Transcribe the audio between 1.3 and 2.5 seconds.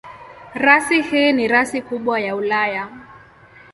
ni rasi kubwa ya